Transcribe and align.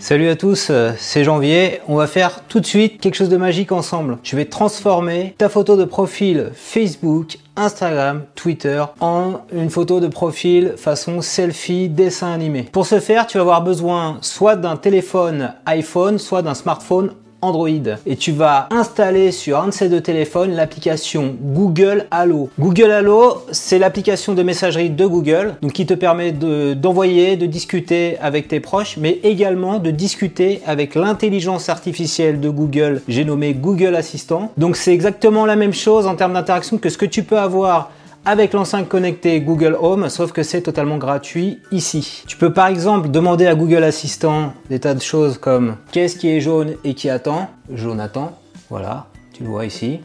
Salut 0.00 0.28
à 0.28 0.34
tous, 0.34 0.68
euh, 0.70 0.90
c'est 0.98 1.22
Janvier. 1.22 1.80
On 1.86 1.94
va 1.94 2.08
faire 2.08 2.42
tout 2.48 2.58
de 2.58 2.66
suite 2.66 3.00
quelque 3.00 3.14
chose 3.14 3.28
de 3.28 3.36
magique 3.36 3.70
ensemble. 3.70 4.18
Je 4.24 4.34
vais 4.34 4.44
transformer 4.44 5.36
ta 5.38 5.48
photo 5.48 5.76
de 5.76 5.84
profil 5.84 6.50
Facebook, 6.52 7.38
Instagram, 7.54 8.24
Twitter 8.34 8.84
en 8.98 9.42
une 9.52 9.70
photo 9.70 10.00
de 10.00 10.08
profil 10.08 10.74
façon 10.76 11.22
selfie 11.22 11.88
dessin 11.88 12.32
animé. 12.32 12.64
Pour 12.72 12.86
ce 12.86 12.98
faire, 12.98 13.28
tu 13.28 13.38
vas 13.38 13.42
avoir 13.42 13.62
besoin 13.62 14.18
soit 14.20 14.56
d'un 14.56 14.76
téléphone 14.76 15.54
iPhone, 15.64 16.18
soit 16.18 16.42
d'un 16.42 16.54
smartphone 16.54 17.12
Android 17.44 17.68
et 18.06 18.16
tu 18.16 18.32
vas 18.32 18.68
installer 18.70 19.30
sur 19.32 19.60
un 19.60 19.68
de 19.68 19.72
ces 19.72 19.88
deux 19.88 20.00
téléphones 20.00 20.52
l'application 20.52 21.36
Google 21.40 22.06
Allo. 22.10 22.48
Google 22.58 22.90
Allo, 22.90 23.42
c'est 23.52 23.78
l'application 23.78 24.34
de 24.34 24.42
messagerie 24.42 24.90
de 24.90 25.06
Google 25.06 25.56
donc 25.62 25.72
qui 25.72 25.86
te 25.86 25.94
permet 25.94 26.32
d'envoyer, 26.32 27.36
de, 27.36 27.46
discuter 27.46 28.16
avec 28.20 28.48
tes 28.48 28.60
proches, 28.60 28.96
mais 28.96 29.20
également 29.22 29.78
de 29.78 29.90
discuter 29.90 30.60
avec 30.66 30.94
l'intelligence 30.94 31.68
artificielle 31.68 32.40
de 32.40 32.48
Google, 32.48 33.02
j'ai 33.08 33.24
nommé 33.24 33.54
Google 33.54 33.94
Assistant. 33.94 34.50
Donc 34.56 34.76
c'est 34.76 34.92
exactement 34.92 35.46
la 35.46 35.56
même 35.56 35.74
chose 35.74 36.06
en 36.06 36.16
termes 36.16 36.32
d'interaction 36.32 36.78
que 36.78 36.88
ce 36.88 36.98
que 36.98 37.06
tu 37.06 37.22
peux 37.22 37.38
avoir 37.38 37.90
avec 38.26 38.54
l'enceinte 38.54 38.88
connectée 38.88 39.40
Google 39.40 39.76
Home, 39.80 40.08
sauf 40.08 40.32
que 40.32 40.42
c'est 40.42 40.62
totalement 40.62 40.96
gratuit 40.96 41.60
ici. 41.70 42.24
Tu 42.26 42.36
peux 42.36 42.52
par 42.52 42.68
exemple 42.68 43.10
demander 43.10 43.46
à 43.46 43.54
Google 43.54 43.84
Assistant 43.84 44.54
des 44.70 44.80
tas 44.80 44.94
de 44.94 45.02
choses 45.02 45.38
comme 45.38 45.76
qu'est-ce 45.92 46.16
qui 46.16 46.30
est 46.30 46.40
jaune 46.40 46.74
et 46.84 46.94
qui 46.94 47.10
attend? 47.10 47.50
Jaune 47.72 48.00
attend, 48.00 48.38
voilà, 48.70 49.06
tu 49.32 49.42
le 49.42 49.50
vois 49.50 49.66
ici. 49.66 50.00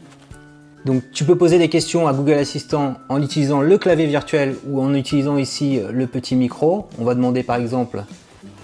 Donc 0.84 1.02
tu 1.12 1.24
peux 1.24 1.36
poser 1.36 1.58
des 1.58 1.68
questions 1.68 2.08
à 2.08 2.12
Google 2.12 2.34
Assistant 2.34 2.94
en 3.08 3.22
utilisant 3.22 3.60
le 3.60 3.78
clavier 3.78 4.06
virtuel 4.06 4.56
ou 4.68 4.80
en 4.80 4.94
utilisant 4.94 5.36
ici 5.36 5.80
le 5.90 6.06
petit 6.06 6.36
micro. 6.36 6.88
On 6.98 7.04
va 7.04 7.14
demander 7.14 7.42
par 7.42 7.56
exemple 7.56 8.04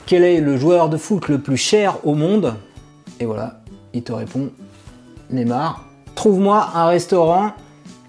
quel 0.06 0.22
est 0.22 0.40
le 0.40 0.56
joueur 0.56 0.88
de 0.88 0.96
foot 0.96 1.28
le 1.28 1.38
plus 1.38 1.56
cher 1.56 1.98
au 2.04 2.14
monde? 2.14 2.54
Et 3.20 3.24
voilà, 3.24 3.60
il 3.92 4.02
te 4.02 4.12
répond 4.12 4.50
Neymar. 5.30 5.84
Trouve-moi 6.14 6.70
un 6.74 6.86
restaurant 6.86 7.52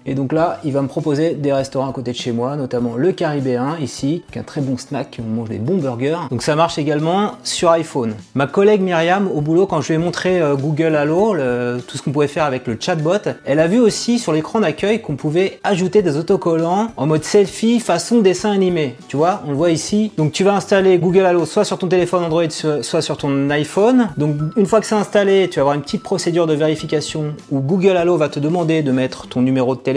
et 0.06 0.14
donc 0.14 0.32
là, 0.32 0.58
il 0.64 0.72
va 0.72 0.82
me 0.82 0.88
proposer 0.88 1.34
des 1.34 1.52
restaurants 1.52 1.90
à 1.90 1.92
côté 1.92 2.12
de 2.12 2.16
chez 2.16 2.32
moi, 2.32 2.56
notamment 2.56 2.94
le 2.96 3.12
Caribéen 3.12 3.76
ici, 3.80 4.22
qui 4.30 4.38
est 4.38 4.40
un 4.40 4.44
très 4.44 4.60
bon 4.60 4.78
snack, 4.78 5.20
on 5.20 5.28
mange 5.28 5.48
des 5.48 5.58
bons 5.58 5.76
burgers. 5.76 6.18
Donc 6.30 6.42
ça 6.42 6.56
marche 6.56 6.78
également 6.78 7.32
sur 7.42 7.70
iPhone. 7.70 8.14
Ma 8.34 8.46
collègue 8.46 8.80
Myriam, 8.80 9.28
au 9.28 9.40
boulot, 9.40 9.66
quand 9.66 9.80
je 9.80 9.88
lui 9.88 9.94
ai 9.94 9.98
montré 9.98 10.40
euh, 10.40 10.56
Google 10.56 10.96
Allo, 10.96 11.34
tout 11.86 11.96
ce 11.96 12.02
qu'on 12.02 12.12
pouvait 12.12 12.28
faire 12.28 12.44
avec 12.44 12.66
le 12.66 12.76
chatbot, 12.80 13.12
elle 13.44 13.60
a 13.60 13.66
vu 13.66 13.78
aussi 13.78 14.18
sur 14.18 14.32
l'écran 14.32 14.60
d'accueil 14.60 15.00
qu'on 15.02 15.16
pouvait 15.16 15.60
ajouter 15.64 16.02
des 16.02 16.16
autocollants 16.16 16.88
en 16.96 17.06
mode 17.06 17.24
selfie 17.24 17.80
façon 17.80 18.20
dessin 18.20 18.50
animé. 18.50 18.96
Tu 19.08 19.16
vois, 19.16 19.42
on 19.46 19.50
le 19.50 19.56
voit 19.56 19.70
ici. 19.70 20.12
Donc 20.16 20.32
tu 20.32 20.44
vas 20.44 20.54
installer 20.54 20.98
Google 20.98 21.26
Allo 21.26 21.44
soit 21.44 21.64
sur 21.64 21.78
ton 21.78 21.88
téléphone 21.88 22.24
Android, 22.24 22.48
soit 22.48 23.02
sur 23.02 23.16
ton 23.16 23.50
iPhone. 23.50 24.08
Donc 24.16 24.36
une 24.56 24.66
fois 24.66 24.80
que 24.80 24.86
c'est 24.86 24.94
installé, 24.94 25.48
tu 25.50 25.56
vas 25.56 25.62
avoir 25.62 25.74
une 25.74 25.82
petite 25.82 26.02
procédure 26.02 26.46
de 26.46 26.54
vérification 26.54 27.34
où 27.50 27.60
Google 27.60 27.96
Allo 27.96 28.16
va 28.16 28.28
te 28.28 28.40
demander 28.40 28.82
de 28.82 28.92
mettre 28.92 29.28
ton 29.28 29.42
numéro 29.42 29.74
de 29.74 29.80
téléphone 29.80 29.87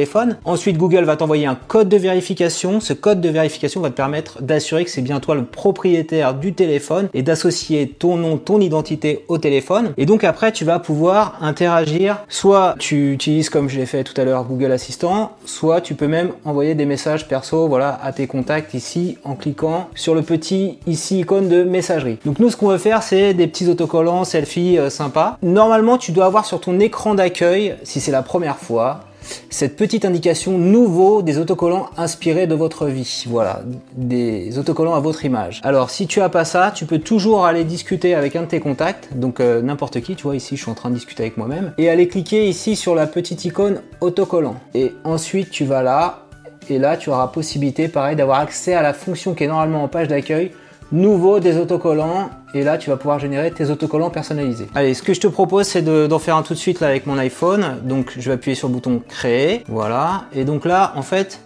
Ensuite, 0.45 0.77
Google 0.77 1.03
va 1.03 1.15
t'envoyer 1.15 1.45
un 1.45 1.57
code 1.67 1.89
de 1.89 1.97
vérification. 1.97 2.79
Ce 2.79 2.93
code 2.93 3.21
de 3.21 3.29
vérification 3.29 3.81
va 3.81 3.89
te 3.89 3.95
permettre 3.95 4.41
d'assurer 4.41 4.85
que 4.85 4.91
c'est 4.91 5.01
bien 5.01 5.19
toi 5.19 5.35
le 5.35 5.43
propriétaire 5.43 6.33
du 6.33 6.53
téléphone 6.53 7.09
et 7.13 7.23
d'associer 7.23 7.87
ton 7.87 8.15
nom, 8.15 8.37
ton 8.37 8.59
identité 8.61 9.25
au 9.27 9.37
téléphone. 9.37 9.93
Et 9.97 10.05
donc 10.05 10.23
après, 10.23 10.51
tu 10.51 10.65
vas 10.65 10.79
pouvoir 10.79 11.37
interagir. 11.41 12.23
Soit 12.29 12.75
tu 12.79 13.11
utilises, 13.13 13.49
comme 13.49 13.69
je 13.69 13.77
l'ai 13.77 13.85
fait 13.85 14.03
tout 14.03 14.19
à 14.19 14.23
l'heure, 14.23 14.45
Google 14.45 14.71
Assistant, 14.71 15.33
soit 15.45 15.81
tu 15.81 15.93
peux 15.93 16.07
même 16.07 16.31
envoyer 16.45 16.75
des 16.75 16.85
messages 16.85 17.27
perso, 17.27 17.67
voilà, 17.67 17.99
à 18.03 18.11
tes 18.13 18.27
contacts 18.27 18.73
ici 18.73 19.17
en 19.23 19.35
cliquant 19.35 19.89
sur 19.95 20.15
le 20.15 20.21
petit 20.21 20.79
ici 20.87 21.19
icône 21.19 21.49
de 21.49 21.63
messagerie. 21.63 22.17
Donc 22.25 22.39
nous, 22.39 22.49
ce 22.49 22.57
qu'on 22.57 22.69
veut 22.69 22.77
faire, 22.77 23.03
c'est 23.03 23.33
des 23.33 23.47
petits 23.47 23.67
autocollants, 23.67 24.23
selfies 24.23 24.77
euh, 24.77 24.89
sympas. 24.89 25.37
Normalement, 25.41 25.97
tu 25.97 26.11
dois 26.11 26.25
avoir 26.25 26.45
sur 26.45 26.61
ton 26.61 26.79
écran 26.79 27.15
d'accueil, 27.15 27.75
si 27.83 27.99
c'est 27.99 28.11
la 28.11 28.21
première 28.21 28.57
fois, 28.57 29.01
cette 29.49 29.75
petite 29.75 30.05
indication 30.05 30.57
nouveau 30.57 31.21
des 31.21 31.37
autocollants 31.37 31.89
inspirés 31.97 32.47
de 32.47 32.55
votre 32.55 32.87
vie. 32.87 33.25
Voilà, 33.27 33.61
des 33.95 34.57
autocollants 34.57 34.95
à 34.95 34.99
votre 34.99 35.25
image. 35.25 35.61
Alors 35.63 35.89
si 35.89 36.07
tu 36.07 36.21
as 36.21 36.29
pas 36.29 36.45
ça, 36.45 36.71
tu 36.73 36.85
peux 36.85 36.99
toujours 36.99 37.45
aller 37.45 37.63
discuter 37.63 38.15
avec 38.15 38.35
un 38.35 38.41
de 38.41 38.47
tes 38.47 38.59
contacts, 38.59 39.09
donc 39.15 39.39
euh, 39.39 39.61
n'importe 39.61 40.01
qui, 40.01 40.15
tu 40.15 40.23
vois 40.23 40.35
ici 40.35 40.55
je 40.57 40.63
suis 40.63 40.71
en 40.71 40.75
train 40.75 40.89
de 40.89 40.95
discuter 40.95 41.23
avec 41.23 41.37
moi-même, 41.37 41.73
et 41.77 41.89
aller 41.89 42.07
cliquer 42.07 42.47
ici 42.47 42.75
sur 42.75 42.95
la 42.95 43.07
petite 43.07 43.45
icône 43.45 43.81
autocollant. 43.99 44.55
Et 44.73 44.93
ensuite 45.03 45.51
tu 45.51 45.65
vas 45.65 45.83
là, 45.83 46.25
et 46.69 46.79
là 46.79 46.97
tu 46.97 47.09
auras 47.09 47.27
possibilité 47.27 47.87
pareil 47.87 48.15
d'avoir 48.15 48.39
accès 48.39 48.73
à 48.73 48.81
la 48.81 48.93
fonction 48.93 49.33
qui 49.33 49.43
est 49.43 49.47
normalement 49.47 49.83
en 49.83 49.87
page 49.87 50.07
d'accueil 50.07 50.51
nouveau 50.91 51.39
des 51.39 51.57
autocollants 51.57 52.29
et 52.53 52.63
là 52.63 52.77
tu 52.77 52.89
vas 52.89 52.97
pouvoir 52.97 53.19
générer 53.19 53.51
tes 53.51 53.69
autocollants 53.69 54.09
personnalisés. 54.09 54.67
Allez, 54.75 54.93
ce 54.93 55.03
que 55.03 55.13
je 55.13 55.19
te 55.19 55.27
propose 55.27 55.67
c'est 55.67 55.81
d'en 55.81 56.19
faire 56.19 56.35
un 56.35 56.43
tout 56.43 56.53
de 56.53 56.59
suite 56.59 56.79
là 56.79 56.87
avec 56.87 57.05
mon 57.05 57.17
iPhone. 57.17 57.77
Donc 57.83 58.13
je 58.17 58.29
vais 58.29 58.33
appuyer 58.33 58.55
sur 58.55 58.67
le 58.67 58.73
bouton 58.73 59.01
créer, 59.07 59.63
voilà. 59.67 60.25
Et 60.33 60.43
donc 60.43 60.65
là 60.65 60.93
en 60.95 61.01
fait 61.01 61.41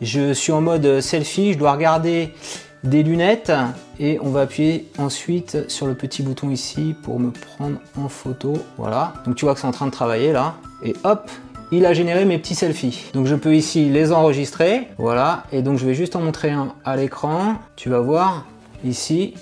je 0.00 0.32
suis 0.32 0.52
en 0.52 0.60
mode 0.60 1.00
selfie, 1.00 1.52
je 1.52 1.58
dois 1.58 1.72
regarder 1.72 2.34
des 2.82 3.02
lunettes 3.02 3.52
et 3.98 4.18
on 4.20 4.28
va 4.28 4.42
appuyer 4.42 4.90
ensuite 4.98 5.70
sur 5.70 5.86
le 5.86 5.94
petit 5.94 6.22
bouton 6.22 6.50
ici 6.50 6.94
pour 7.02 7.18
me 7.18 7.30
prendre 7.30 7.78
en 7.96 8.08
photo, 8.08 8.52
voilà. 8.76 9.14
Donc 9.24 9.36
tu 9.36 9.46
vois 9.46 9.54
que 9.54 9.60
c'est 9.60 9.66
en 9.66 9.72
train 9.72 9.86
de 9.86 9.92
travailler 9.92 10.32
là 10.32 10.56
et 10.82 10.94
hop, 11.04 11.30
il 11.72 11.86
a 11.86 11.94
généré 11.94 12.26
mes 12.26 12.36
petits 12.36 12.54
selfies. 12.54 13.06
Donc 13.14 13.26
je 13.26 13.34
peux 13.34 13.54
ici 13.54 13.88
les 13.88 14.12
enregistrer, 14.12 14.88
voilà, 14.98 15.44
et 15.50 15.62
donc 15.62 15.78
je 15.78 15.86
vais 15.86 15.94
juste 15.94 16.14
en 16.14 16.20
montrer 16.20 16.50
un 16.50 16.74
à 16.84 16.96
l'écran. 16.96 17.54
Tu 17.74 17.88
vas 17.88 18.00
voir, 18.00 18.44
ici, 18.84 19.32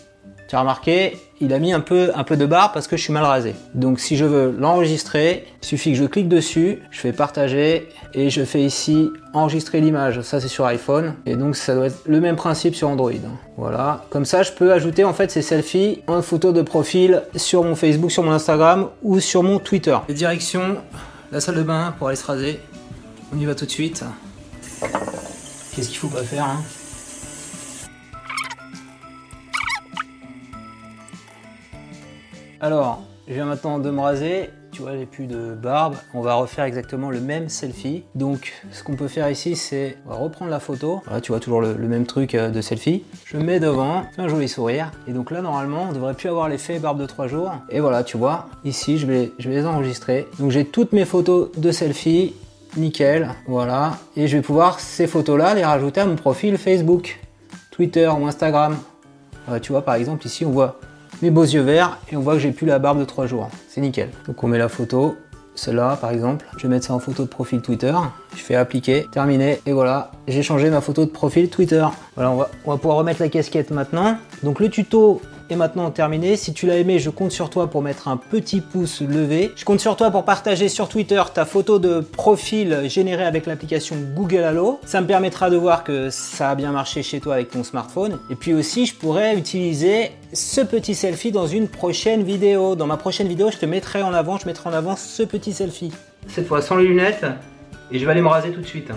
tu 0.53 0.57
as 0.57 0.61
remarqué, 0.61 1.17
il 1.41 1.55
a 1.55 1.59
mis 1.59 1.73
un 1.73 1.81
peu, 1.81 2.11
un 2.15 2.25
peu 2.25 2.37
de 2.37 2.45
barre 2.45 2.73
parce 2.73 2.87
que 2.87 2.99
je 2.99 3.03
suis 3.03 3.13
mal 3.15 3.25
rasé. 3.25 3.55
Donc 3.73 3.99
si 3.99 4.19
je 4.19 4.27
veux 4.27 4.55
l'enregistrer, 4.59 5.47
il 5.63 5.67
suffit 5.67 5.93
que 5.93 5.97
je 5.97 6.05
clique 6.05 6.29
dessus, 6.29 6.81
je 6.91 7.01
fais 7.01 7.15
partager 7.15 7.89
et 8.13 8.29
je 8.29 8.45
fais 8.45 8.61
ici 8.61 9.09
enregistrer 9.33 9.81
l'image. 9.81 10.21
Ça 10.21 10.43
c'est 10.43 10.49
sur 10.49 10.67
iPhone 10.67 11.15
et 11.25 11.37
donc 11.37 11.57
ça 11.57 11.75
doit 11.75 11.87
être 11.87 12.03
le 12.05 12.21
même 12.21 12.37
principe 12.37 12.75
sur 12.75 12.91
Android. 12.91 13.13
Voilà, 13.57 14.05
comme 14.11 14.27
ça 14.27 14.43
je 14.43 14.53
peux 14.53 14.75
ajouter 14.75 15.05
en 15.05 15.15
fait 15.15 15.31
ces 15.31 15.41
selfies 15.41 16.03
en 16.07 16.21
photo 16.21 16.53
de 16.53 16.61
profil 16.61 17.23
sur 17.35 17.65
mon 17.65 17.75
Facebook, 17.75 18.11
sur 18.11 18.23
mon 18.23 18.33
Instagram 18.33 18.89
ou 19.03 19.21
sur 19.21 19.43
mon 19.43 19.59
Twitter. 19.59 19.97
Direction 20.11 20.77
la 21.33 21.41
salle 21.41 21.55
de 21.55 21.63
bain 21.63 21.95
pour 21.97 22.09
aller 22.09 22.17
se 22.17 22.27
raser. 22.27 22.61
On 23.35 23.39
y 23.39 23.47
va 23.47 23.55
tout 23.55 23.65
de 23.65 23.71
suite. 23.71 24.05
Qu'est-ce 25.75 25.89
qu'il 25.89 25.97
faut 25.97 26.09
pas 26.09 26.23
faire 26.23 26.45
hein? 26.45 26.63
Alors, 32.65 33.03
je 33.27 33.35
viens 33.35 33.45
maintenant 33.45 33.81
de 33.81 33.91
me 33.91 34.01
raser. 34.01 34.51
Tu 34.71 34.83
vois, 34.83 34.97
j'ai 34.97 35.05
plus 35.05 35.27
de 35.27 35.53
barbe. 35.53 35.97
On 36.15 36.21
va 36.21 36.35
refaire 36.35 36.65
exactement 36.65 37.11
le 37.11 37.21
même 37.21 37.49
selfie. 37.49 38.05
Donc, 38.15 38.53
ce 38.71 38.85
qu'on 38.85 38.95
peut 38.95 39.09
faire 39.09 39.29
ici, 39.29 39.57
c'est 39.57 39.99
reprendre 40.07 40.49
la 40.49 40.61
photo. 40.61 41.03
Voilà, 41.05 41.21
tu 41.21 41.33
vois 41.33 41.41
toujours 41.41 41.61
le, 41.61 41.75
même 41.75 42.07
truc 42.07 42.37
euh, 42.37 42.51
de 42.51 42.61
selfie. 42.61 43.03
Je 43.25 43.37
mets 43.37 43.59
devant, 43.59 44.05
un 44.17 44.29
joli 44.29 44.49
sourire. 44.49 44.93
Et 45.09 45.13
donc 45.13 45.33
là, 45.33 45.43
normalement, 45.43 45.89
on 45.91 45.93
devrait 45.93 46.15
plus 46.15 46.29
avoir 46.29 46.49
l'effet 46.49 46.79
barbe 46.79 47.01
de 47.01 47.07
3 47.07 47.27
jours. 47.27 47.53
Et 47.69 47.81
voilà, 47.81 48.05
tu 48.05 48.17
vois, 48.17 48.47
ici, 48.65 48.97
je 48.97 49.07
vais, 49.07 49.33
les 49.41 49.67
enregistrer. 49.67 50.29
Donc, 50.39 50.53
j'ai 50.53 50.65
toutes 50.65 50.93
mes 50.93 51.05
photos 51.05 51.51
de 51.57 51.73
selfie. 51.73 52.33
Nickel, 52.77 53.29
voilà. 53.49 53.99
Et 54.17 54.29
je 54.29 54.37
vais 54.37 54.43
pouvoir 54.43 54.79
ces 54.79 55.09
photos-là 55.09 55.55
les 55.55 55.65
rajouter 55.65 56.01
à 56.01 56.07
mon 56.07 56.15
profil 56.15 56.57
Facebook, 56.59 57.19
Twitter 57.73 58.07
ou 58.07 58.25
Instagram. 58.29 58.79
Euh, 59.51 59.59
tu 59.59 59.73
vois, 59.73 59.83
par 59.83 59.97
exemple, 59.97 60.25
ici, 60.25 60.47
on 60.47 60.51
voit 60.53 60.79
mes 61.23 61.31
beaux 61.31 61.45
yeux 61.45 61.63
verts 61.63 61.99
et 62.11 62.17
on 62.17 62.21
voit 62.21 62.35
que 62.35 62.41
j'ai 62.41 62.51
plus 62.51 62.67
la 62.67 62.79
barbe 62.79 62.99
de 62.99 63.05
3 63.05 63.27
jours. 63.27 63.49
C'est 63.69 63.81
nickel. 63.81 64.11
Donc 64.27 64.43
on 64.43 64.49
met 64.49 64.59
la 64.59 64.69
photo, 64.69 65.17
celle-là 65.55 65.97
par 66.01 66.11
exemple. 66.11 66.45
Je 66.57 66.63
vais 66.65 66.69
mettre 66.69 66.87
ça 66.87 66.95
en 66.95 66.99
photo 66.99 67.23
de 67.23 67.29
profil 67.29 67.63
Twitter. 67.63 67.95
Je 68.35 68.43
fais 68.43 68.57
appliquer, 68.57 69.07
terminé 69.13 69.61
et 69.65 69.73
voilà, 69.73 70.11
j'ai 70.27 70.43
changé 70.43 70.69
ma 70.69 70.81
photo 70.81 71.05
de 71.05 71.11
profil 71.11 71.49
Twitter. 71.49 71.87
Voilà, 72.17 72.33
on 72.33 72.37
va, 72.37 72.51
on 72.65 72.73
va 72.73 72.77
pouvoir 72.77 72.97
remettre 72.97 73.23
la 73.23 73.29
casquette 73.29 73.71
maintenant. 73.71 74.19
Donc 74.43 74.59
le 74.59 74.69
tuto 74.69 75.23
maintenant 75.57 75.91
terminé. 75.91 76.37
Si 76.37 76.53
tu 76.53 76.67
l'as 76.67 76.77
aimé, 76.77 76.99
je 76.99 77.11
compte 77.11 77.33
sur 77.33 77.51
toi 77.51 77.69
pour 77.69 77.83
mettre 77.83 78.09
un 78.09 78.17
petit 78.17 78.61
pouce 78.61 79.01
levé. 79.01 79.51
Je 79.57 79.65
compte 79.65 79.81
sur 79.81 79.97
toi 79.97 80.11
pour 80.11 80.25
partager 80.25 80.69
sur 80.69 80.89
Twitter 80.89 81.23
ta 81.33 81.45
photo 81.45 81.79
de 81.79 82.01
profil 82.01 82.83
générée 82.87 83.25
avec 83.25 83.47
l'application 83.47 83.97
Google 84.15 84.45
Allo. 84.45 84.81
Ça 84.85 85.01
me 85.01 85.07
permettra 85.07 85.51
de 85.51 85.57
voir 85.57 85.85
que 85.85 86.11
ça 86.11 86.51
a 86.51 86.55
bien 86.55 86.73
marché 86.73 87.03
chez 87.03 87.21
toi 87.21 87.35
avec 87.35 87.51
ton 87.51 87.65
smartphone. 87.65 88.19
Et 88.31 88.35
puis 88.35 88.55
aussi, 88.55 88.87
je 88.87 88.95
pourrais 88.95 89.37
utiliser 89.37 90.11
ce 90.33 90.61
petit 90.61 90.95
selfie 90.95 91.33
dans 91.33 91.47
une 91.47 91.69
prochaine 91.69 92.23
vidéo. 92.23 92.75
Dans 92.75 92.87
ma 92.87 92.97
prochaine 92.97 93.29
vidéo, 93.29 93.51
je 93.51 93.59
te 93.59 93.67
mettrai 93.67 94.03
en 94.03 94.13
avant, 94.13 94.39
je 94.39 94.47
mettrai 94.47 94.71
en 94.71 94.73
avant 94.73 94.97
ce 94.97 95.23
petit 95.23 95.53
selfie. 95.53 95.93
Cette 96.29 96.47
fois 96.47 96.63
sans 96.63 96.77
les 96.77 96.87
lunettes 96.87 97.27
et 97.91 97.99
je 97.99 98.05
vais 98.05 98.11
aller 98.11 98.23
me 98.23 98.29
raser 98.29 98.51
tout 98.51 98.61
de 98.61 98.67
suite. 98.67 98.91